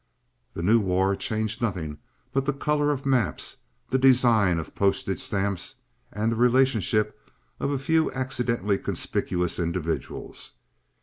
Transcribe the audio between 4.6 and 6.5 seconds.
postage stamps, and the